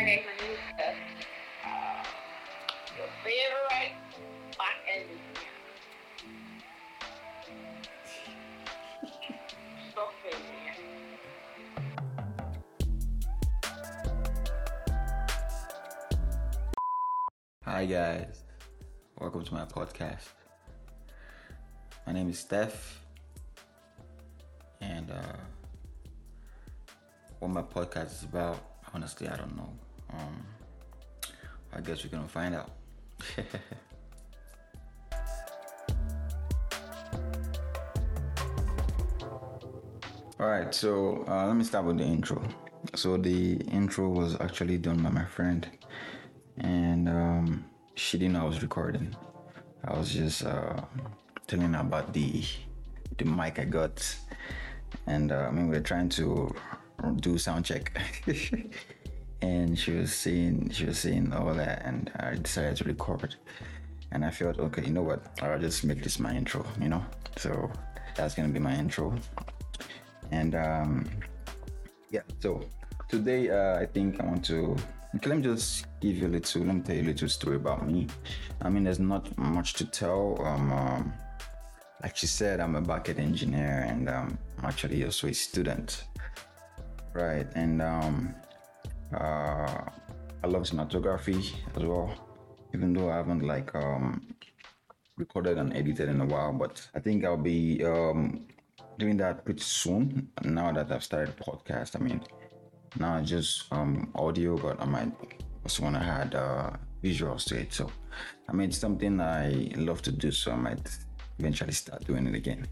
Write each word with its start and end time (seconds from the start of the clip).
Okay, 0.00 0.24
Steph. 0.72 0.96
Uh, 1.62 2.02
your 2.96 3.08
favorite. 3.24 3.92
Hi 17.64 17.84
guys, 17.84 18.42
welcome 19.18 19.44
to 19.44 19.54
my 19.54 19.64
podcast. 19.66 20.28
My 22.06 22.12
name 22.14 22.30
is 22.30 22.38
Steph, 22.38 23.00
and 24.80 25.10
uh, 25.10 25.36
what 27.38 27.48
my 27.48 27.62
podcast 27.62 28.12
is 28.12 28.22
about, 28.24 28.58
honestly, 28.94 29.28
I 29.28 29.36
don't 29.36 29.56
know. 29.56 29.70
Um, 30.12 30.46
I 31.72 31.80
guess 31.80 32.04
we're 32.04 32.10
gonna 32.10 32.28
find 32.28 32.54
out. 32.54 32.70
All 40.40 40.48
right, 40.48 40.74
so 40.74 41.24
uh, 41.28 41.46
let 41.46 41.54
me 41.54 41.64
start 41.64 41.84
with 41.84 41.98
the 41.98 42.04
intro. 42.04 42.42
So 42.94 43.18
the 43.18 43.56
intro 43.70 44.08
was 44.08 44.40
actually 44.40 44.78
done 44.78 45.02
by 45.02 45.10
my 45.10 45.26
friend, 45.26 45.68
and 46.56 47.10
um, 47.10 47.64
she 47.94 48.16
didn't 48.16 48.32
know 48.32 48.40
I 48.40 48.44
was 48.44 48.62
recording. 48.62 49.14
I 49.84 49.98
was 49.98 50.10
just 50.14 50.44
uh, 50.46 50.80
telling 51.46 51.74
her 51.74 51.80
about 51.80 52.14
the 52.14 52.42
the 53.18 53.26
mic 53.26 53.58
I 53.58 53.64
got, 53.64 54.16
and 55.06 55.30
uh, 55.30 55.46
I 55.48 55.50
mean 55.50 55.68
we 55.68 55.76
are 55.76 55.82
trying 55.82 56.08
to 56.10 56.54
do 57.16 57.36
sound 57.36 57.66
check, 57.66 57.92
and 59.42 59.78
she 59.78 59.92
was 59.92 60.12
saying 60.12 60.70
she 60.70 60.86
was 60.86 60.98
saying 60.98 61.32
all 61.32 61.54
that, 61.54 61.82
and 61.84 62.10
I 62.18 62.34
decided 62.34 62.76
to 62.78 62.84
record, 62.84 63.36
and 64.12 64.24
I 64.24 64.30
felt 64.30 64.58
okay, 64.58 64.84
you 64.84 64.92
know 64.92 65.02
what? 65.02 65.24
I'll 65.42 65.58
just 65.58 65.84
make 65.84 66.02
this 66.02 66.18
my 66.18 66.34
intro, 66.34 66.64
you 66.80 66.88
know. 66.88 67.04
So 67.36 67.70
that's 68.16 68.34
gonna 68.34 68.48
be 68.48 68.58
my 68.58 68.74
intro, 68.74 69.14
and 70.30 70.54
um, 70.54 71.08
yeah. 72.10 72.22
So 72.40 72.62
today 73.08 73.50
uh, 73.50 73.80
I 73.80 73.86
think 73.86 74.20
I 74.20 74.26
want 74.26 74.44
to 74.46 74.76
let 75.12 75.36
me 75.36 75.42
just 75.42 75.86
give 76.00 76.16
you 76.16 76.26
a 76.26 76.28
little 76.28 76.62
let 76.62 76.74
me 76.76 76.82
tell 76.82 76.96
you 76.96 77.02
a 77.02 77.10
little 77.12 77.28
story 77.28 77.56
about 77.56 77.86
me. 77.86 78.06
I 78.62 78.68
mean 78.68 78.84
there's 78.84 79.00
not 79.00 79.36
much 79.38 79.74
to 79.74 79.84
tell. 79.84 80.40
Um, 80.44 80.72
um 80.72 81.12
like 82.02 82.16
she 82.16 82.26
said, 82.26 82.60
I'm 82.60 82.76
a 82.76 82.82
backend 82.82 83.18
engineer 83.18 83.84
and 83.86 84.08
um, 84.08 84.38
I'm 84.58 84.64
actually 84.64 85.04
also 85.04 85.28
a 85.28 85.34
student. 85.34 86.04
Right, 87.12 87.46
and 87.54 87.82
um, 87.82 88.34
uh, 89.14 89.84
I 90.42 90.46
love 90.46 90.62
cinematography 90.62 91.52
as 91.76 91.82
well. 91.82 92.14
Even 92.74 92.92
though 92.92 93.10
I 93.10 93.16
haven't 93.16 93.42
like 93.42 93.74
um, 93.74 94.34
recorded 95.16 95.58
and 95.58 95.76
edited 95.76 96.08
in 96.08 96.20
a 96.20 96.24
while, 96.24 96.52
but 96.52 96.86
I 96.94 97.00
think 97.00 97.24
I'll 97.24 97.36
be 97.36 97.84
um, 97.84 98.46
doing 98.98 99.16
that 99.18 99.44
pretty 99.44 99.62
soon. 99.62 100.28
Now 100.44 100.72
that 100.72 100.90
I've 100.92 101.04
started 101.04 101.34
a 101.34 101.42
podcast, 101.42 101.96
I 101.96 101.98
mean, 101.98 102.22
not 102.98 103.24
just 103.24 103.72
um, 103.72 104.10
audio, 104.14 104.56
but 104.56 104.80
I 104.80 104.84
might 104.84 105.12
also 105.64 105.82
want 105.82 105.96
to 105.96 106.02
add 106.02 106.34
uh, 106.34 106.70
visuals 107.02 107.44
to 107.46 107.58
it. 107.58 107.72
So, 107.72 107.90
I 108.48 108.52
mean, 108.52 108.68
it's 108.68 108.78
something 108.78 109.20
I 109.20 109.72
love 109.76 110.02
to 110.02 110.12
do, 110.12 110.30
so 110.30 110.52
I 110.52 110.56
might 110.56 110.98
eventually 111.38 111.72
start 111.72 112.04
doing 112.04 112.26
it 112.26 112.34
again. 112.34 112.66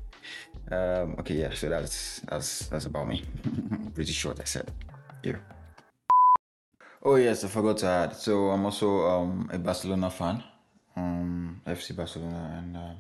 Um, 0.71 1.17
okay, 1.19 1.35
yeah. 1.35 1.55
So 1.55 1.69
that's 1.69 2.21
that's 2.29 2.69
that's 2.69 2.87
about 2.87 3.09
me. 3.09 3.25
Pretty 3.95 4.13
short, 4.13 4.41
I 4.41 4.45
said. 4.45 4.71
Yeah. 5.23 5.37
Oh 7.11 7.17
yes, 7.17 7.43
I 7.43 7.49
forgot 7.49 7.79
to 7.79 7.87
add. 7.87 8.17
So 8.17 8.51
I'm 8.51 8.67
also 8.67 9.07
um, 9.09 9.49
a 9.51 9.59
Barcelona 9.59 10.11
fan, 10.11 10.45
um, 10.95 11.59
FC 11.67 11.97
Barcelona, 11.97 12.59
and 12.59 12.77
uh, 12.77 12.93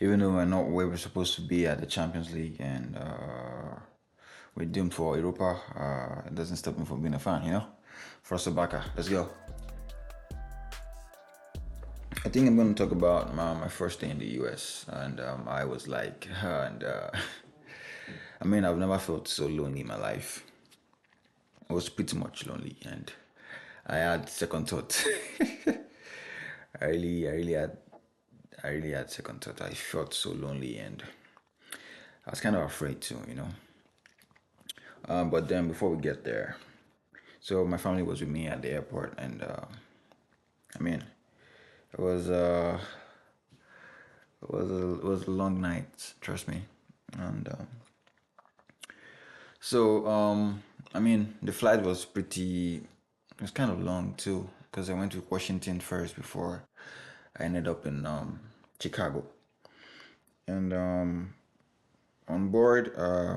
even 0.00 0.18
though 0.18 0.30
we're 0.30 0.44
not 0.44 0.66
where 0.66 0.88
we're 0.88 0.96
supposed 0.96 1.36
to 1.36 1.40
be 1.40 1.64
at 1.64 1.78
the 1.78 1.86
Champions 1.86 2.34
League, 2.34 2.56
and 2.58 2.96
uh, 2.96 3.78
we're 4.56 4.64
doomed 4.64 4.92
for 4.92 5.16
Europa, 5.16 5.60
uh, 5.78 6.26
it 6.26 6.34
doesn't 6.34 6.56
stop 6.56 6.76
me 6.76 6.84
from 6.84 7.00
being 7.00 7.14
a 7.14 7.18
fan. 7.20 7.44
You 7.44 7.52
know, 7.52 7.66
Força 8.28 8.52
Barça, 8.52 8.82
let's 8.96 9.08
go. 9.08 9.28
I 12.24 12.28
think 12.30 12.48
I'm 12.48 12.56
going 12.56 12.74
to 12.74 12.82
talk 12.82 12.90
about 12.90 13.36
my, 13.36 13.54
my 13.54 13.68
first 13.68 14.00
day 14.00 14.10
in 14.10 14.18
the 14.18 14.30
US, 14.42 14.84
and 14.88 15.20
um, 15.20 15.46
I 15.46 15.64
was 15.64 15.86
like, 15.86 16.26
and 16.42 16.82
uh, 16.82 17.10
I 18.42 18.44
mean, 18.46 18.64
I've 18.64 18.78
never 18.78 18.98
felt 18.98 19.28
so 19.28 19.46
lonely 19.46 19.82
in 19.82 19.86
my 19.86 19.96
life. 19.96 20.44
I 21.70 21.72
was 21.72 21.88
pretty 21.88 22.16
much 22.16 22.48
lonely, 22.48 22.78
and 22.84 23.12
I 23.86 23.96
had 23.96 24.28
second 24.28 24.68
thought. 24.68 25.04
I 26.80 26.86
really, 26.86 27.28
I 27.28 27.32
really 27.32 27.52
had, 27.52 27.76
I 28.62 28.68
really 28.68 28.92
had 28.92 29.10
second 29.10 29.42
thought. 29.42 29.60
I 29.60 29.70
felt 29.70 30.14
so 30.14 30.30
lonely, 30.30 30.78
and 30.78 31.02
I 32.26 32.30
was 32.30 32.40
kind 32.40 32.56
of 32.56 32.62
afraid 32.62 33.00
too, 33.00 33.18
you 33.28 33.34
know. 33.34 33.48
Um, 35.06 35.30
but 35.30 35.48
then 35.48 35.68
before 35.68 35.90
we 35.90 36.00
get 36.00 36.24
there, 36.24 36.56
so 37.40 37.64
my 37.64 37.76
family 37.76 38.02
was 38.02 38.20
with 38.20 38.30
me 38.30 38.46
at 38.46 38.62
the 38.62 38.70
airport, 38.70 39.14
and 39.18 39.42
uh, 39.42 39.66
I 40.74 40.82
mean, 40.82 41.04
it 41.92 42.00
was 42.00 42.30
uh, 42.30 42.78
it 44.42 44.50
was 44.50 44.70
a, 44.70 44.94
it 44.94 45.04
was 45.04 45.26
a 45.26 45.30
long 45.30 45.60
night, 45.60 46.14
trust 46.22 46.48
me, 46.48 46.62
and 47.18 47.48
um, 47.48 47.66
so 49.60 50.06
um, 50.06 50.62
I 50.94 51.00
mean, 51.00 51.34
the 51.42 51.52
flight 51.52 51.82
was 51.82 52.04
pretty, 52.04 52.82
it 53.36 53.42
was 53.42 53.50
kind 53.50 53.70
of 53.70 53.80
long 53.80 54.14
too, 54.16 54.48
because 54.70 54.90
I 54.90 54.94
went 54.94 55.12
to 55.12 55.24
Washington 55.30 55.80
first 55.80 56.16
before 56.16 56.64
I 57.38 57.44
ended 57.44 57.66
up 57.68 57.86
in 57.86 58.06
um, 58.06 58.40
Chicago, 58.80 59.24
and 60.46 60.72
um, 60.72 61.34
on 62.28 62.48
board, 62.48 62.92
uh, 62.96 63.36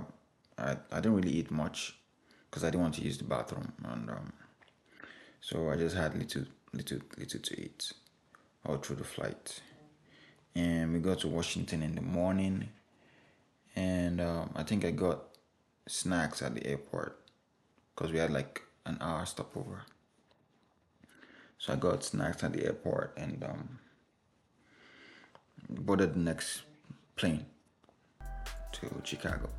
I 0.57 0.77
I 0.91 0.95
didn't 1.01 1.15
really 1.15 1.31
eat 1.31 1.51
much 1.51 1.95
because 2.49 2.63
I 2.63 2.67
didn't 2.67 2.81
want 2.81 2.95
to 2.95 3.01
use 3.01 3.17
the 3.17 3.23
bathroom, 3.23 3.73
and 3.83 4.09
um, 4.09 4.33
so 5.41 5.69
I 5.69 5.75
just 5.75 5.95
had 5.95 6.15
little 6.17 6.45
little 6.73 6.99
little 7.17 7.39
to 7.39 7.61
eat 7.61 7.93
all 8.65 8.77
through 8.77 8.97
the 8.97 9.03
flight. 9.03 9.61
And 10.55 10.91
we 10.91 10.99
got 10.99 11.19
to 11.19 11.27
Washington 11.27 11.83
in 11.83 11.93
the 11.93 12.01
morning, 12.01 12.69
and 13.75 14.19
um, 14.19 14.51
I 14.55 14.63
think 14.63 14.85
I 14.85 14.91
got 14.91 15.23
snacks 15.87 16.41
at 16.41 16.55
the 16.55 16.65
airport 16.65 17.19
because 17.95 18.11
we 18.11 18.17
had 18.17 18.31
like 18.31 18.61
an 18.87 18.97
hour 19.01 19.25
stopover. 19.25 19.83
So 21.59 21.73
I 21.73 21.75
got 21.75 22.03
snacks 22.03 22.43
at 22.43 22.53
the 22.53 22.65
airport 22.65 23.13
and 23.17 23.43
um, 23.43 23.79
boarded 25.69 26.13
the 26.13 26.19
next 26.19 26.61
plane 27.15 27.45
to 28.73 28.89
Chicago. 29.03 29.49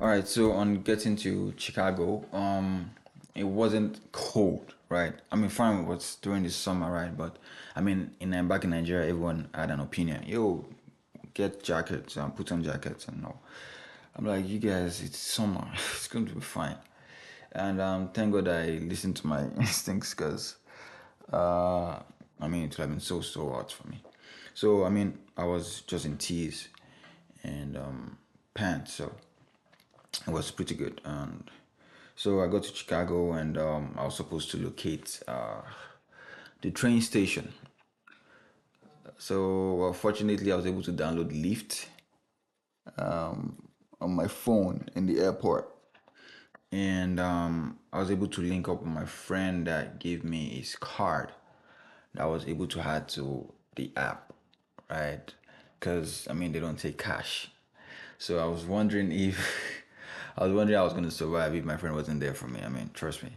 All 0.00 0.08
right, 0.08 0.26
so 0.26 0.52
on 0.52 0.82
getting 0.82 1.14
to 1.16 1.54
Chicago, 1.56 2.24
um, 2.32 2.90
it 3.34 3.44
wasn't 3.44 4.00
cold, 4.12 4.74
right? 4.88 5.12
I 5.30 5.36
mean, 5.36 5.48
fine, 5.48 5.80
it 5.80 5.86
was 5.86 6.16
during 6.22 6.42
the 6.42 6.50
summer, 6.50 6.90
right? 6.90 7.16
But 7.16 7.36
I 7.76 7.80
mean, 7.80 8.10
in 8.20 8.34
uh, 8.34 8.42
back 8.42 8.64
in 8.64 8.70
Nigeria, 8.70 9.08
everyone 9.08 9.48
had 9.54 9.70
an 9.70 9.80
opinion. 9.80 10.24
Yo, 10.26 10.64
get 11.34 11.62
jackets 11.62 12.16
and 12.16 12.34
put 12.34 12.50
on 12.50 12.64
jackets 12.64 13.06
and 13.06 13.24
all. 13.24 13.42
I'm 14.14 14.26
like, 14.26 14.46
you 14.46 14.58
guys, 14.58 15.02
it's 15.02 15.18
summer, 15.18 15.66
it's 15.94 16.08
going 16.08 16.26
to 16.26 16.34
be 16.34 16.40
fine. 16.40 16.76
And 17.52 17.80
um, 17.80 18.10
thank 18.12 18.32
God 18.32 18.48
I 18.48 18.80
listened 18.82 19.16
to 19.16 19.26
my 19.26 19.44
instincts 19.58 20.14
because, 20.14 20.56
uh, 21.32 21.98
I 22.40 22.48
mean, 22.48 22.64
it 22.64 22.70
would 22.70 22.78
have 22.78 22.90
been 22.90 23.00
so 23.00 23.20
so 23.20 23.50
hard 23.50 23.70
for 23.70 23.88
me. 23.88 24.02
So 24.54 24.84
I 24.84 24.90
mean, 24.90 25.18
I 25.36 25.44
was 25.44 25.82
just 25.82 26.04
in 26.04 26.16
tees 26.16 26.68
and 27.42 27.76
um, 27.76 28.18
pants, 28.54 28.94
so 28.94 29.12
it 30.26 30.30
was 30.30 30.50
pretty 30.50 30.74
good. 30.74 31.00
And 31.04 31.50
so 32.16 32.42
I 32.42 32.46
got 32.48 32.64
to 32.64 32.74
Chicago, 32.74 33.32
and 33.32 33.56
um, 33.58 33.94
I 33.98 34.04
was 34.04 34.16
supposed 34.16 34.50
to 34.52 34.58
locate 34.58 35.22
uh, 35.26 35.62
the 36.60 36.70
train 36.70 37.00
station. 37.00 37.52
So 39.18 39.92
fortunately, 39.94 40.52
I 40.52 40.56
was 40.56 40.66
able 40.66 40.82
to 40.82 40.92
download 40.92 41.30
Lyft 41.32 41.86
um, 42.98 43.56
on 44.02 44.14
my 44.14 44.26
phone 44.26 44.88
in 44.94 45.06
the 45.06 45.20
airport, 45.20 45.74
and 46.70 47.20
um, 47.20 47.78
I 47.92 47.98
was 48.00 48.10
able 48.10 48.28
to 48.28 48.40
link 48.42 48.68
up 48.68 48.80
with 48.80 48.90
my 48.90 49.04
friend 49.04 49.66
that 49.66 49.98
gave 49.98 50.24
me 50.24 50.48
his 50.48 50.76
card. 50.76 51.32
That 52.14 52.24
I 52.24 52.26
was 52.26 52.46
able 52.46 52.66
to 52.68 52.80
add 52.80 53.08
to 53.10 53.52
the 53.76 53.90
app, 53.96 54.32
right? 54.90 55.32
Because 55.78 56.26
I 56.28 56.34
mean, 56.34 56.52
they 56.52 56.60
don't 56.60 56.78
take 56.78 56.98
cash. 56.98 57.50
So 58.18 58.38
I 58.38 58.44
was 58.44 58.64
wondering 58.64 59.12
if 59.12 59.38
I 60.38 60.44
was 60.44 60.52
wondering 60.52 60.78
I 60.78 60.82
was 60.82 60.92
going 60.92 61.04
to 61.04 61.10
survive 61.10 61.54
if 61.54 61.64
my 61.64 61.76
friend 61.76 61.94
wasn't 61.94 62.20
there 62.20 62.34
for 62.34 62.48
me. 62.48 62.60
I 62.64 62.68
mean, 62.68 62.90
trust 62.94 63.22
me, 63.22 63.30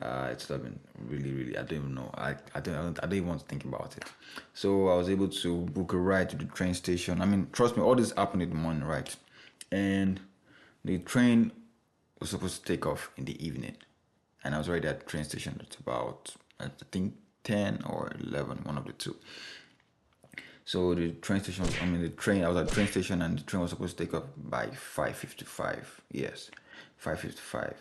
uh, 0.00 0.28
it's 0.30 0.46
been 0.46 0.78
really, 1.08 1.32
really. 1.32 1.56
I 1.56 1.62
don't 1.62 1.78
even 1.78 1.94
know. 1.94 2.10
I, 2.14 2.34
I 2.54 2.60
don't, 2.60 2.74
I 2.74 2.82
don't, 2.82 2.98
I 2.98 3.06
don't 3.06 3.14
even 3.14 3.28
want 3.28 3.40
to 3.40 3.46
think 3.46 3.64
about 3.64 3.94
it. 3.96 4.04
So 4.52 4.88
I 4.88 4.96
was 4.96 5.08
able 5.08 5.28
to 5.28 5.56
book 5.66 5.92
a 5.92 5.98
ride 5.98 6.30
to 6.30 6.36
the 6.36 6.44
train 6.44 6.74
station. 6.74 7.20
I 7.20 7.26
mean, 7.26 7.48
trust 7.52 7.76
me, 7.76 7.82
all 7.82 7.94
this 7.94 8.12
happened 8.12 8.42
in 8.42 8.50
the 8.50 8.54
morning, 8.56 8.84
right? 8.84 9.14
And 9.74 10.20
the 10.84 10.98
train 10.98 11.50
was 12.20 12.30
supposed 12.30 12.64
to 12.64 12.72
take 12.72 12.86
off 12.86 13.10
in 13.16 13.24
the 13.24 13.36
evening. 13.44 13.76
and 14.44 14.54
I 14.54 14.58
was 14.58 14.68
already 14.68 14.88
at 14.88 15.00
the 15.00 15.06
train 15.06 15.24
station 15.24 15.58
at 15.58 15.76
about 15.80 16.20
I 16.60 16.66
think 16.92 17.14
10 17.42 17.82
or 17.86 18.12
11, 18.20 18.58
one 18.64 18.78
of 18.78 18.84
the 18.84 18.92
two. 18.92 19.16
So 20.64 20.94
the 20.94 21.10
train 21.26 21.40
station 21.42 21.64
was, 21.64 21.74
I 21.82 21.86
mean, 21.86 22.02
the 22.02 22.10
train, 22.10 22.44
I 22.44 22.48
was 22.48 22.58
at 22.58 22.68
the 22.68 22.74
train 22.74 22.86
station 22.86 23.20
and 23.22 23.38
the 23.38 23.42
train 23.42 23.62
was 23.62 23.70
supposed 23.70 23.98
to 23.98 24.04
take 24.04 24.14
off 24.14 24.24
by 24.36 24.66
5.55. 24.66 25.84
Yes, 26.12 26.50
5.55. 27.04 27.74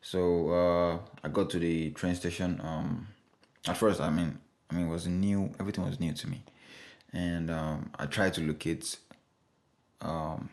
So 0.00 0.20
uh, 0.60 0.98
I 1.22 1.28
got 1.28 1.50
to 1.50 1.58
the 1.58 1.90
train 1.90 2.14
station. 2.14 2.60
Um, 2.62 3.08
at 3.66 3.76
first, 3.76 4.00
I 4.00 4.10
mean, 4.10 4.38
I 4.70 4.74
mean, 4.74 4.86
it 4.86 4.90
was 4.90 5.06
new, 5.06 5.52
everything 5.60 5.84
was 5.84 6.00
new 6.00 6.12
to 6.14 6.28
me. 6.28 6.42
And 7.12 7.50
um, 7.50 7.90
I 7.98 8.06
tried 8.06 8.34
to 8.34 8.40
locate 8.40 8.96
um, 10.00 10.50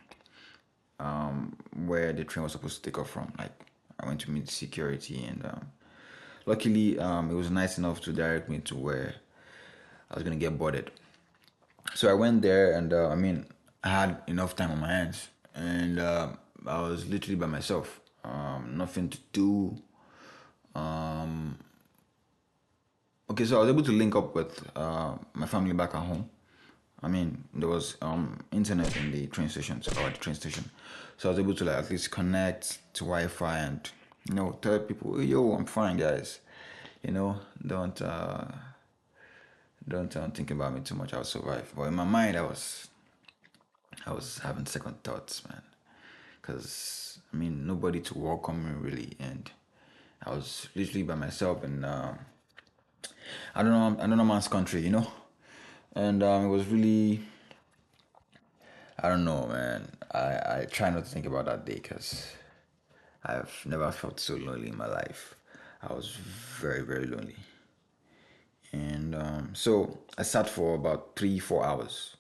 um, 1.03 1.55
where 1.85 2.13
the 2.13 2.23
train 2.23 2.43
was 2.43 2.53
supposed 2.53 2.77
to 2.77 2.89
take 2.89 2.97
off 2.97 3.09
from. 3.09 3.31
Like, 3.37 3.51
I 3.99 4.07
went 4.07 4.21
to 4.21 4.31
meet 4.31 4.49
security 4.49 5.23
and 5.25 5.45
um, 5.45 5.67
luckily 6.45 6.99
um, 6.99 7.29
it 7.29 7.35
was 7.35 7.51
nice 7.51 7.77
enough 7.77 8.01
to 8.01 8.11
direct 8.11 8.49
me 8.49 8.59
to 8.59 8.75
where 8.75 9.15
I 10.09 10.15
was 10.15 10.23
gonna 10.23 10.35
get 10.35 10.57
boarded. 10.57 10.91
So 11.95 12.09
I 12.09 12.13
went 12.13 12.41
there, 12.41 12.73
and 12.73 12.93
uh, 12.93 13.09
I 13.09 13.15
mean, 13.15 13.45
I 13.83 13.89
had 13.89 14.17
enough 14.27 14.55
time 14.55 14.71
on 14.71 14.79
my 14.79 14.87
hands, 14.87 15.27
and 15.53 15.99
uh, 15.99 16.29
I 16.65 16.81
was 16.81 17.07
literally 17.07 17.35
by 17.35 17.45
myself, 17.45 17.99
um, 18.23 18.73
nothing 18.77 19.09
to 19.09 19.17
do. 19.31 19.75
Um, 20.75 21.57
okay, 23.29 23.45
so 23.45 23.57
I 23.57 23.59
was 23.61 23.69
able 23.69 23.83
to 23.83 23.91
link 23.91 24.15
up 24.15 24.33
with 24.33 24.65
uh, 24.75 25.15
my 25.33 25.45
family 25.45 25.73
back 25.73 25.93
at 25.93 26.01
home. 26.03 26.29
I 27.01 27.09
mean, 27.09 27.43
there 27.53 27.67
was 27.67 27.97
um, 28.01 28.39
internet 28.51 28.95
in 28.95 29.11
the 29.11 29.27
train 29.27 29.49
station, 29.49 29.81
so 29.81 29.91
or 30.01 30.09
the 30.09 30.17
train 30.17 30.35
station, 30.35 30.71
so 31.17 31.29
I 31.29 31.31
was 31.31 31.39
able 31.39 31.53
to 31.55 31.65
like 31.65 31.77
at 31.77 31.89
least 31.89 32.11
connect 32.11 32.79
to 32.95 33.03
Wi-Fi 33.05 33.57
and 33.59 33.89
you 34.27 34.35
know 34.35 34.57
tell 34.61 34.79
people, 34.79 35.21
"Yo, 35.21 35.53
I'm 35.53 35.65
fine, 35.65 35.97
guys." 35.97 36.39
You 37.03 37.11
know, 37.11 37.39
don't 37.65 38.01
uh, 38.01 38.45
don't 39.87 40.15
uh, 40.15 40.27
think 40.29 40.51
about 40.51 40.73
me 40.73 40.81
too 40.81 40.95
much. 40.95 41.13
I'll 41.13 41.23
survive. 41.23 41.71
But 41.75 41.83
in 41.83 41.95
my 41.95 42.05
mind, 42.05 42.37
I 42.37 42.41
was 42.41 42.87
I 44.05 44.11
was 44.13 44.39
having 44.39 44.65
second 44.65 45.03
thoughts, 45.03 45.47
man, 45.47 45.61
because 46.41 47.19
I 47.33 47.37
mean 47.37 47.67
nobody 47.67 47.99
to 48.01 48.17
welcome 48.17 48.63
me 48.63 48.71
really, 48.79 49.15
and 49.19 49.49
I 50.25 50.31
was 50.31 50.67
literally 50.75 51.03
by 51.03 51.15
myself, 51.15 51.63
and 51.63 51.85
uh, 51.85 52.13
I 53.55 53.63
don't 53.63 53.71
know, 53.71 54.03
I 54.03 54.07
don't 54.07 54.17
know 54.17 54.25
man's 54.25 54.47
country, 54.47 54.81
you 54.81 54.89
know, 54.89 55.07
and 55.95 56.23
um, 56.23 56.45
it 56.45 56.49
was 56.49 56.67
really. 56.67 57.23
I 59.03 59.09
don't 59.09 59.25
know, 59.25 59.47
man. 59.47 59.91
I, 60.13 60.19
I 60.61 60.67
try 60.71 60.89
not 60.89 61.03
to 61.03 61.09
think 61.09 61.25
about 61.25 61.45
that 61.45 61.65
day 61.65 61.75
because 61.75 62.25
I've 63.25 63.53
never 63.65 63.91
felt 63.91 64.19
so 64.19 64.35
lonely 64.35 64.69
in 64.69 64.77
my 64.77 64.87
life. 64.87 65.35
I 65.81 65.91
was 65.93 66.15
very, 66.59 66.83
very 66.83 67.05
lonely. 67.05 67.35
And 68.71 69.13
um, 69.13 69.49
so 69.53 69.99
I 70.17 70.23
sat 70.23 70.49
for 70.49 70.75
about 70.75 71.17
three, 71.17 71.37
four 71.37 71.65
hours, 71.65 72.15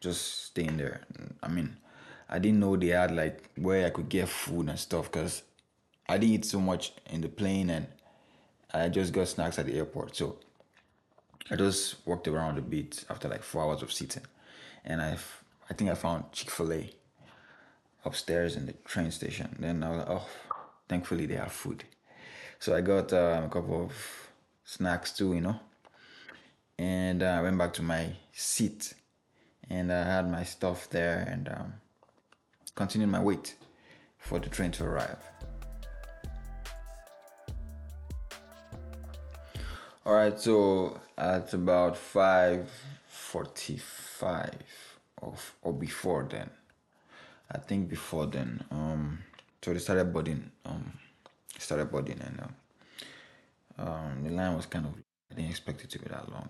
just 0.00 0.46
staying 0.46 0.76
there. 0.76 1.02
I 1.40 1.48
mean, 1.48 1.76
I 2.28 2.40
didn't 2.40 2.58
know 2.58 2.76
they 2.76 2.88
had 2.88 3.14
like 3.14 3.50
where 3.56 3.86
I 3.86 3.90
could 3.90 4.08
get 4.08 4.28
food 4.28 4.68
and 4.68 4.78
stuff 4.78 5.12
because 5.12 5.42
I 6.08 6.18
didn't 6.18 6.34
eat 6.34 6.44
so 6.44 6.60
much 6.60 6.92
in 7.10 7.20
the 7.20 7.28
plane 7.28 7.70
and 7.70 7.86
I 8.72 8.88
just 8.88 9.12
got 9.12 9.28
snacks 9.28 9.58
at 9.58 9.66
the 9.66 9.76
airport. 9.76 10.16
So 10.16 10.38
I 11.50 11.56
just 11.56 12.04
walked 12.06 12.26
around 12.26 12.58
a 12.58 12.62
bit 12.62 13.04
after 13.08 13.28
like 13.28 13.44
four 13.44 13.62
hours 13.62 13.82
of 13.82 13.92
sitting. 13.92 14.24
And 14.84 15.00
I, 15.00 15.16
I 15.70 15.74
think 15.74 15.90
I 15.90 15.94
found 15.94 16.32
Chick 16.32 16.50
fil 16.50 16.72
A 16.72 16.90
upstairs 18.04 18.56
in 18.56 18.66
the 18.66 18.72
train 18.84 19.10
station. 19.10 19.56
Then 19.58 19.82
I 19.82 19.90
was 19.90 19.98
like, 19.98 20.10
oh, 20.10 20.28
thankfully 20.88 21.26
they 21.26 21.36
have 21.36 21.52
food. 21.52 21.84
So 22.58 22.76
I 22.76 22.80
got 22.80 23.12
uh, 23.12 23.42
a 23.44 23.48
couple 23.48 23.84
of 23.84 23.92
snacks 24.64 25.12
too, 25.12 25.34
you 25.34 25.40
know. 25.40 25.60
And 26.78 27.22
uh, 27.22 27.26
I 27.26 27.42
went 27.42 27.58
back 27.58 27.72
to 27.74 27.82
my 27.82 28.12
seat 28.32 28.94
and 29.70 29.92
I 29.92 30.04
had 30.04 30.30
my 30.30 30.44
stuff 30.44 30.88
there 30.90 31.26
and 31.30 31.48
um, 31.48 31.74
continued 32.74 33.10
my 33.10 33.22
wait 33.22 33.54
for 34.18 34.38
the 34.38 34.48
train 34.48 34.70
to 34.72 34.84
arrive. 34.84 35.18
All 40.06 40.14
right, 40.14 40.38
so 40.38 41.00
at 41.16 41.54
about 41.54 41.96
5:45 41.96 44.54
or, 45.24 45.34
or 45.62 45.72
before 45.72 46.26
then, 46.30 46.50
I 47.50 47.58
think 47.58 47.88
before 47.88 48.26
then, 48.26 48.64
um, 48.70 49.18
so 49.62 49.72
they 49.72 49.78
started 49.78 50.12
boarding, 50.12 50.50
um, 50.64 50.92
started 51.58 51.90
boarding, 51.90 52.20
and 52.20 52.40
um, 52.40 52.54
um, 53.78 54.24
the 54.24 54.30
line 54.30 54.54
was 54.56 54.66
kind 54.66 54.86
of 54.86 54.92
I 55.30 55.34
didn't 55.36 55.50
expect 55.50 55.82
it 55.84 55.90
to 55.90 55.98
be 55.98 56.08
that 56.08 56.30
long. 56.30 56.48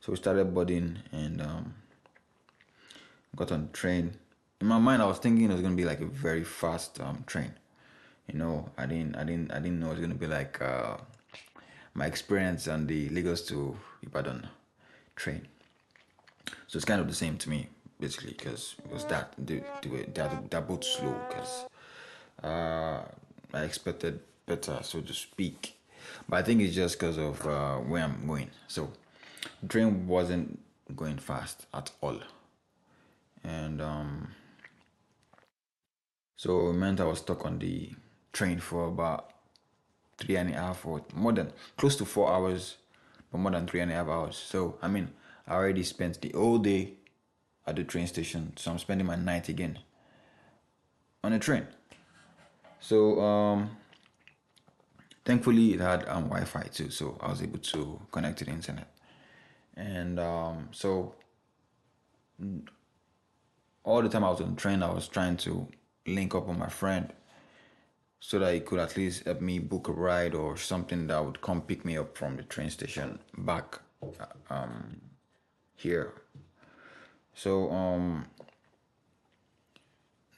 So 0.00 0.12
we 0.12 0.16
started 0.16 0.52
boarding 0.54 0.98
and 1.12 1.40
um, 1.40 1.74
got 3.34 3.52
on 3.52 3.70
train. 3.72 4.12
In 4.60 4.66
my 4.66 4.78
mind, 4.78 5.02
I 5.02 5.06
was 5.06 5.18
thinking 5.18 5.50
it 5.50 5.52
was 5.52 5.62
gonna 5.62 5.74
be 5.74 5.84
like 5.84 6.00
a 6.00 6.06
very 6.06 6.44
fast 6.44 7.00
um, 7.00 7.24
train. 7.26 7.52
You 8.32 8.38
know, 8.38 8.70
I 8.76 8.86
didn't, 8.86 9.16
I 9.16 9.24
didn't, 9.24 9.52
I 9.52 9.60
didn't 9.60 9.80
know 9.80 9.88
it 9.88 9.92
was 9.92 10.00
gonna 10.00 10.14
be 10.14 10.26
like 10.26 10.60
uh, 10.60 10.96
my 11.94 12.06
experience 12.06 12.68
on 12.68 12.86
the 12.86 13.08
Lagos 13.10 13.42
to 13.48 13.76
Ibadan 14.02 14.48
train. 15.16 15.46
So 16.68 16.76
it's 16.76 16.84
kind 16.84 17.00
of 17.00 17.08
the 17.08 17.14
same 17.14 17.38
to 17.38 17.50
me, 17.50 17.68
basically, 17.98 18.32
because 18.32 18.76
it 18.84 18.92
was 18.92 19.04
that 19.06 19.32
the, 19.38 19.62
the, 19.82 20.04
that 20.14 20.50
that 20.50 20.68
boat 20.68 20.84
slow 20.84 21.14
because 21.28 21.64
uh, 22.42 23.02
I 23.52 23.62
expected 23.62 24.20
better, 24.46 24.78
so 24.82 25.00
to 25.00 25.14
speak. 25.14 25.76
But 26.28 26.36
I 26.36 26.42
think 26.42 26.60
it's 26.60 26.74
just 26.74 26.98
because 26.98 27.18
of 27.18 27.44
uh, 27.46 27.76
where 27.78 28.04
I'm 28.04 28.26
going. 28.26 28.50
So 28.68 28.92
train 29.68 30.06
wasn't 30.06 30.60
going 30.94 31.18
fast 31.18 31.66
at 31.74 31.90
all. 32.00 32.20
And 33.42 33.80
um, 33.80 34.28
so 36.36 36.70
it 36.70 36.74
meant 36.74 37.00
I 37.00 37.04
was 37.04 37.18
stuck 37.18 37.44
on 37.44 37.58
the 37.58 37.90
train 38.32 38.58
for 38.58 38.86
about 38.88 39.30
three 40.18 40.36
and 40.36 40.50
a 40.50 40.54
half 40.54 40.84
or 40.86 41.04
more 41.14 41.32
than 41.32 41.52
close 41.76 41.96
to 41.96 42.04
four 42.04 42.32
hours, 42.32 42.76
but 43.30 43.38
more 43.38 43.52
than 43.52 43.66
three 43.66 43.80
and 43.80 43.90
a 43.90 43.94
half 43.94 44.08
hours. 44.08 44.36
So 44.36 44.78
I 44.82 44.88
mean, 44.88 45.10
I 45.46 45.54
already 45.54 45.82
spent 45.82 46.20
the 46.20 46.30
whole 46.30 46.58
day 46.58 46.94
at 47.66 47.76
the 47.76 47.84
train 47.84 48.06
station, 48.06 48.52
so 48.56 48.70
I'm 48.70 48.78
spending 48.78 49.06
my 49.06 49.16
night 49.16 49.48
again 49.48 49.78
on 51.24 51.32
a 51.32 51.38
train. 51.38 51.66
So 52.80 53.20
um, 53.20 53.70
thankfully 55.24 55.74
it 55.74 55.80
had 55.80 56.08
um, 56.08 56.24
Wi-Fi 56.24 56.68
too, 56.72 56.90
so 56.90 57.18
I 57.20 57.28
was 57.28 57.42
able 57.42 57.58
to 57.58 58.00
connect 58.12 58.38
to 58.38 58.44
the 58.44 58.52
internet. 58.52 58.88
And 59.76 60.20
um, 60.20 60.68
so 60.72 61.14
all 63.84 64.02
the 64.02 64.08
time 64.08 64.24
I 64.24 64.30
was 64.30 64.40
on 64.40 64.54
the 64.54 64.60
train, 64.60 64.82
I 64.82 64.92
was 64.92 65.08
trying 65.08 65.36
to 65.38 65.66
link 66.06 66.34
up 66.34 66.46
with 66.46 66.58
my 66.58 66.68
friend 66.68 67.12
so 68.20 68.38
that 68.38 68.54
he 68.54 68.60
could 68.60 68.78
at 68.78 68.96
least 68.96 69.24
help 69.24 69.40
me 69.40 69.58
book 69.58 69.88
a 69.88 69.92
ride 69.92 70.34
or 70.34 70.56
something 70.56 71.06
that 71.06 71.24
would 71.24 71.40
come 71.40 71.60
pick 71.60 71.84
me 71.84 71.96
up 71.96 72.16
from 72.16 72.36
the 72.36 72.42
train 72.42 72.70
station 72.70 73.18
back 73.38 73.80
um, 74.50 75.00
here. 75.74 76.14
So 77.36 77.70
um, 77.70 78.24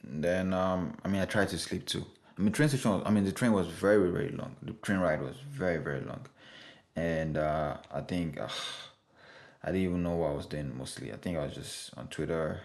then 0.03 0.53
um, 0.53 0.97
I 1.03 1.07
mean 1.07 1.21
I 1.21 1.25
tried 1.25 1.47
to 1.49 1.57
sleep 1.57 1.85
too. 1.85 2.05
I 2.37 2.41
mean 2.41 2.51
train 2.51 2.67
station. 2.67 3.01
I 3.05 3.09
mean 3.09 3.23
the 3.23 3.31
train 3.31 3.53
was 3.53 3.67
very 3.67 4.11
very 4.11 4.29
long. 4.31 4.57
The 4.61 4.73
train 4.73 4.99
ride 4.99 5.21
was 5.21 5.37
very 5.49 5.77
very 5.77 6.01
long, 6.01 6.25
and 6.97 7.37
uh, 7.37 7.77
I 7.91 8.01
think 8.01 8.39
uh, 8.39 8.49
I 9.63 9.67
didn't 9.67 9.81
even 9.81 10.03
know 10.03 10.15
what 10.15 10.31
I 10.31 10.33
was 10.33 10.45
doing 10.45 10.77
mostly. 10.77 11.13
I 11.13 11.15
think 11.15 11.37
I 11.37 11.45
was 11.45 11.55
just 11.55 11.97
on 11.97 12.07
Twitter, 12.09 12.59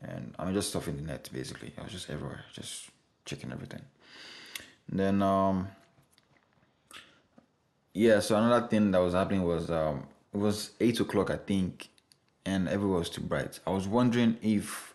and 0.00 0.34
I 0.38 0.46
mean 0.46 0.54
just 0.54 0.70
stuff 0.70 0.88
in 0.88 0.96
the 0.96 1.02
net 1.02 1.28
basically. 1.32 1.74
I 1.78 1.82
was 1.82 1.92
just 1.92 2.08
everywhere, 2.08 2.46
just 2.54 2.88
checking 3.26 3.52
everything. 3.52 3.82
And 4.90 4.98
then 4.98 5.22
um, 5.22 5.68
yeah. 7.92 8.20
So 8.20 8.36
another 8.36 8.66
thing 8.68 8.90
that 8.92 8.98
was 9.00 9.12
happening 9.12 9.42
was 9.44 9.70
um, 9.70 10.06
it 10.32 10.38
was 10.38 10.70
eight 10.80 10.98
o'clock 10.98 11.30
I 11.30 11.36
think, 11.36 11.88
and 12.44 12.68
everywhere 12.68 12.98
was 12.98 13.10
too 13.10 13.20
bright. 13.20 13.60
I 13.66 13.70
was 13.70 13.86
wondering 13.86 14.36
if 14.42 14.94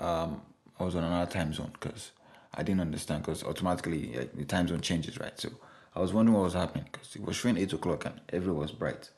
um, 0.00 0.42
I 0.78 0.84
was 0.84 0.94
on 0.94 1.04
another 1.04 1.30
time 1.30 1.52
zone 1.52 1.70
because 1.72 2.12
I 2.54 2.62
didn't 2.62 2.80
understand 2.80 3.22
because 3.22 3.44
automatically 3.44 4.14
like, 4.16 4.32
the 4.34 4.44
time 4.44 4.68
zone 4.68 4.80
changes, 4.80 5.18
right? 5.18 5.38
So 5.38 5.50
I 5.94 6.00
was 6.00 6.12
wondering 6.12 6.36
what 6.36 6.44
was 6.44 6.54
happening 6.54 6.86
because 6.90 7.14
it 7.16 7.22
was 7.22 7.36
showing 7.36 7.56
eight 7.56 7.72
o'clock 7.72 8.04
and 8.06 8.20
everywhere 8.30 8.62
was 8.62 8.72
bright. 8.72 9.10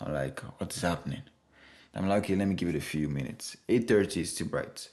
I'm 0.00 0.12
like, 0.12 0.40
what 0.58 0.74
is 0.74 0.82
happening? 0.82 1.22
I'm 1.94 2.08
like, 2.08 2.24
okay, 2.24 2.36
let 2.36 2.46
me 2.46 2.54
give 2.54 2.68
it 2.68 2.76
a 2.76 2.80
few 2.80 3.08
minutes. 3.08 3.56
Eight 3.68 3.88
thirty 3.88 4.20
is 4.20 4.34
too 4.34 4.44
bright. 4.44 4.88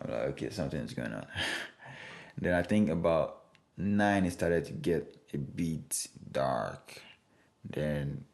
I'm 0.00 0.10
like, 0.10 0.20
okay, 0.30 0.50
something's 0.50 0.94
going 0.94 1.12
on. 1.12 1.26
then 2.38 2.54
I 2.54 2.62
think 2.62 2.88
about 2.88 3.40
nine 3.76 4.24
it 4.24 4.32
started 4.32 4.64
to 4.66 4.72
get 4.72 5.16
a 5.32 5.38
bit 5.38 6.06
dark. 6.30 7.00
Then 7.68 8.24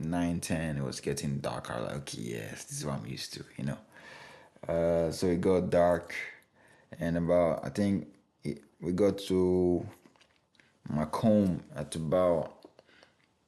nine 0.00 0.40
ten 0.40 0.76
it 0.76 0.84
was 0.84 1.00
getting 1.00 1.38
darker. 1.38 1.78
Like, 1.80 1.96
okay, 1.96 2.22
yes, 2.22 2.64
this 2.64 2.78
is 2.78 2.86
what 2.86 2.96
I'm 2.96 3.06
used 3.06 3.34
to, 3.34 3.44
you 3.56 3.64
know. 3.64 3.78
Uh, 4.68 5.10
so 5.10 5.26
it 5.26 5.40
got 5.40 5.70
dark, 5.70 6.14
and 6.98 7.16
about 7.16 7.64
I 7.64 7.70
think 7.70 8.08
it, 8.44 8.62
we 8.80 8.92
got 8.92 9.18
to 9.28 9.86
my 10.88 11.04
Macomb 11.04 11.62
at 11.76 11.94
about 11.94 12.52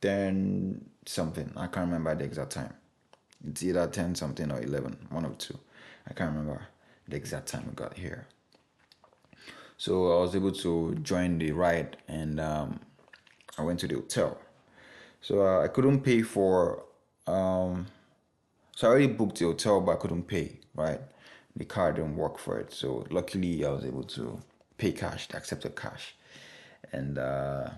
10 0.00 0.85
something. 1.06 1.52
I 1.56 1.66
can't 1.66 1.87
remember 1.87 2.14
the 2.14 2.25
exact 2.25 2.52
time. 2.52 2.75
It's 3.47 3.62
either 3.62 3.87
10 3.87 4.14
something 4.14 4.50
or 4.50 4.61
11, 4.61 5.09
one 5.11 5.25
of 5.25 5.38
two. 5.38 5.59
I 6.09 6.12
can't 6.14 6.30
remember 6.30 6.66
the 7.09 7.16
exact 7.16 7.49
time 7.49 7.64
we 7.66 7.75
got 7.75 7.94
here. 7.97 8.26
So 9.76 10.18
I 10.18 10.21
was 10.21 10.37
able 10.37 10.52
to 10.52 10.94
join 11.02 11.38
the 11.38 11.50
ride 11.52 11.97
and 12.06 12.38
um, 12.38 12.80
I 13.59 13.62
went 13.62 13.80
to 13.80 13.88
the 13.88 13.97
hotel. 13.97 14.38
So 15.23 15.47
uh, 15.47 15.62
I 15.62 15.69
couldn't 15.69 16.00
pay 16.00 16.23
for, 16.23 16.83
um, 17.29 17.87
so 18.75 18.88
I 18.88 18.91
already 18.91 19.07
booked 19.07 19.38
the 19.38 19.45
hotel, 19.45 19.81
but 19.81 19.93
I 19.93 19.97
couldn't 19.97 20.25
pay, 20.25 20.59
right? 20.75 21.00
The 21.55 21.64
card 21.64 21.95
didn't 21.97 22.17
work 22.17 22.38
for 22.38 22.59
it. 22.59 22.73
So 22.73 23.07
luckily 23.09 23.64
I 23.64 23.71
was 23.71 23.85
able 23.85 24.02
to 24.02 24.41
pay 24.79 24.91
cash, 24.91 25.29
they 25.29 25.38
accepted 25.38 25.76
cash. 25.76 26.17
And 26.93 27.19
uh, 27.19 27.71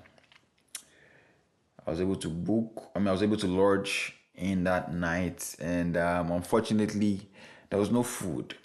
I 1.86 1.90
was 1.90 2.00
able 2.00 2.16
to 2.16 2.28
book, 2.28 2.90
I 2.96 2.98
mean, 2.98 3.08
I 3.08 3.12
was 3.12 3.22
able 3.22 3.36
to 3.36 3.46
lodge 3.46 4.16
in 4.34 4.64
that 4.64 4.94
night. 4.94 5.54
And 5.60 5.98
um, 5.98 6.32
unfortunately, 6.32 7.28
there 7.68 7.78
was 7.78 7.90
no 7.90 8.02
food. 8.02 8.56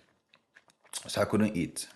So 1.05 1.21
I 1.21 1.25
couldn't 1.25 1.55
eat. 1.57 1.87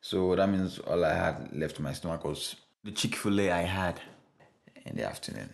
So 0.00 0.36
that 0.36 0.48
means 0.48 0.78
all 0.78 1.04
I 1.04 1.14
had 1.14 1.50
left 1.52 1.78
in 1.78 1.84
my 1.84 1.92
stomach 1.92 2.24
was 2.24 2.54
the 2.84 2.92
Chick 2.92 3.16
fil 3.16 3.40
A 3.40 3.50
I 3.50 3.62
had 3.62 4.00
in 4.86 4.96
the 4.96 5.04
afternoon. 5.04 5.50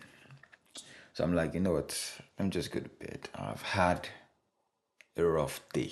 So 1.19 1.25
I'm 1.25 1.35
like, 1.35 1.53
you 1.53 1.59
know 1.59 1.73
what? 1.73 2.17
I'm 2.39 2.49
just 2.49 2.71
go 2.71 2.79
to 2.79 2.87
bed. 2.87 3.27
I've 3.35 3.61
had 3.61 4.07
a 5.17 5.25
rough 5.25 5.59
day 5.73 5.91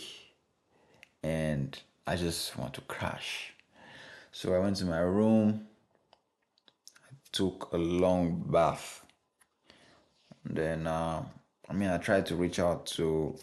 and 1.22 1.78
I 2.08 2.16
just 2.16 2.58
want 2.58 2.76
to 2.76 2.82
crash. 2.88 3.52
So 4.32 4.56
I 4.56 4.60
went 4.60 4.78
to 4.78 4.86
my 4.86 5.00
room, 5.00 5.68
I 7.04 7.14
took 7.34 7.74
a 7.74 7.78
long 7.78 8.46
bath. 8.50 9.06
And 10.46 10.56
then, 10.56 10.88
uh, 10.88 11.26
I 11.70 11.74
mean, 11.74 11.90
I 11.90 11.98
tried 11.98 12.26
to 12.28 12.38
reach 12.38 12.60
out 12.60 12.86
to 12.96 13.38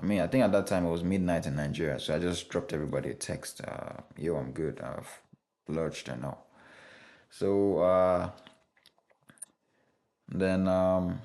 I 0.00 0.06
mean, 0.06 0.22
I 0.22 0.26
think 0.26 0.42
at 0.42 0.52
that 0.52 0.66
time 0.66 0.86
it 0.86 0.90
was 0.90 1.04
midnight 1.04 1.44
in 1.44 1.56
Nigeria, 1.56 2.00
so 2.00 2.16
I 2.16 2.18
just 2.18 2.48
dropped 2.48 2.72
everybody 2.72 3.10
a 3.10 3.14
text. 3.14 3.60
Uh, 3.60 4.00
Yo, 4.16 4.36
I'm 4.36 4.52
good. 4.52 4.80
I've 4.80 5.20
lurched 5.68 6.08
and 6.08 6.24
all. 6.24 6.46
So 7.28 7.80
uh, 7.80 8.30
then 10.28 10.68
um, 10.68 11.20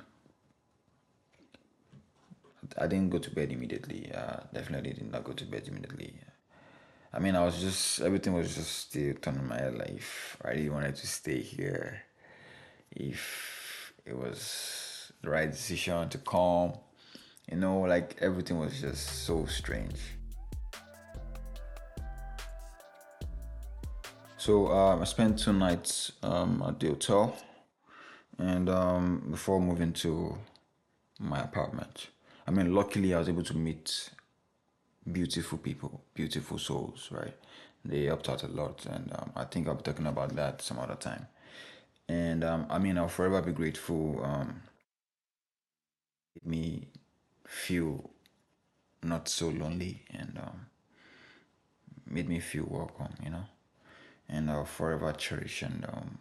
I 2.77 2.87
didn't 2.87 3.09
go 3.09 3.19
to 3.19 3.31
bed 3.31 3.51
immediately. 3.51 4.11
Uh, 4.13 4.41
definitely 4.53 4.93
did 4.93 5.11
not 5.11 5.23
go 5.23 5.33
to 5.33 5.45
bed 5.45 5.67
immediately. 5.67 6.13
I 7.13 7.19
mean, 7.19 7.35
I 7.35 7.43
was 7.43 7.59
just 7.59 8.01
everything 8.01 8.33
was 8.33 8.55
just 8.55 8.71
still 8.71 9.13
turning 9.21 9.47
my 9.47 9.57
head. 9.57 9.75
Like, 9.75 9.89
if 9.97 10.37
I 10.43 10.51
really 10.51 10.69
wanted 10.69 10.95
to 10.95 11.07
stay 11.07 11.41
here, 11.41 12.03
if 12.91 13.93
it 14.05 14.17
was 14.17 15.11
the 15.21 15.29
right 15.29 15.51
decision 15.51 16.09
to 16.09 16.17
come 16.17 16.73
you 17.51 17.57
know, 17.57 17.81
like 17.81 18.17
everything 18.21 18.57
was 18.57 18.79
just 18.79 19.25
so 19.25 19.45
strange. 19.45 19.99
So 24.37 24.71
um, 24.71 25.01
I 25.01 25.05
spent 25.05 25.37
two 25.37 25.53
nights 25.53 26.13
um, 26.23 26.63
at 26.65 26.79
the 26.79 26.87
hotel, 26.87 27.35
and 28.37 28.69
um, 28.69 29.27
before 29.31 29.59
moving 29.59 29.93
to 29.93 30.37
my 31.19 31.41
apartment, 31.41 32.07
I 32.47 32.51
mean, 32.51 32.73
luckily 32.73 33.13
I 33.13 33.19
was 33.19 33.29
able 33.29 33.43
to 33.43 33.55
meet 33.57 34.09
beautiful 35.11 35.57
people, 35.57 36.01
beautiful 36.13 36.57
souls, 36.57 37.09
right? 37.11 37.35
They 37.83 38.05
helped 38.05 38.29
out 38.29 38.43
a 38.43 38.47
lot, 38.47 38.85
and 38.85 39.11
um, 39.17 39.31
I 39.35 39.45
think 39.45 39.67
I'll 39.67 39.75
be 39.75 39.83
talking 39.83 40.05
about 40.07 40.35
that 40.35 40.61
some 40.61 40.79
other 40.79 40.95
time. 40.95 41.27
And 42.07 42.43
um, 42.43 42.65
I 42.69 42.77
mean, 42.79 42.97
I'll 42.97 43.07
forever 43.07 43.41
be 43.41 43.51
grateful. 43.51 44.23
Um, 44.23 44.61
me 46.43 46.87
feel 47.45 48.09
not 49.03 49.27
so 49.27 49.49
lonely 49.49 50.03
and 50.11 50.39
um, 50.41 50.65
made 52.05 52.27
me 52.29 52.39
feel 52.39 52.65
welcome, 52.67 53.13
you 53.23 53.29
know. 53.29 53.45
And 54.29 54.49
I'll 54.49 54.65
forever 54.65 55.11
cherish 55.13 55.61
and 55.61 55.85
um, 55.85 56.19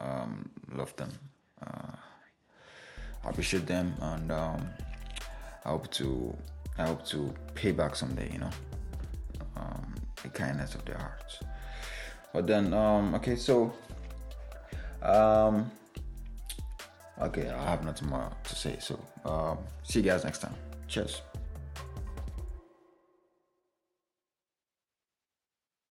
um, 0.00 0.50
love 0.74 0.94
them. 0.96 1.10
Uh, 1.64 1.96
appreciate 3.24 3.66
them, 3.66 3.94
and 4.00 4.30
um, 4.32 4.68
I 5.64 5.70
hope 5.70 5.90
to 5.92 6.36
I 6.78 6.86
hope 6.86 7.04
to 7.06 7.34
pay 7.54 7.72
back 7.72 7.96
someday, 7.96 8.30
you 8.32 8.38
know, 8.38 8.50
um, 9.56 9.94
the 10.22 10.28
kindness 10.28 10.74
of 10.74 10.84
their 10.84 10.98
hearts. 10.98 11.40
But 12.32 12.46
then, 12.46 12.72
um, 12.72 13.14
okay, 13.16 13.34
so 13.36 13.72
um, 15.02 15.70
Okay, 17.20 17.48
I 17.48 17.70
have 17.70 17.84
nothing 17.84 18.08
more 18.08 18.30
to 18.44 18.54
say. 18.54 18.76
So, 18.78 18.98
um, 19.24 19.58
see 19.82 20.00
you 20.00 20.04
guys 20.04 20.24
next 20.24 20.38
time. 20.38 20.54
Cheers. 20.86 21.22